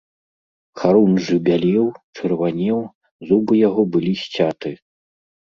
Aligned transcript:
Харунжы 0.79 1.37
бялеў, 1.47 1.85
чырванеў, 2.15 2.79
зубы 3.29 3.53
яго 3.67 3.87
былі 3.99 4.13
сцяты. 4.25 4.69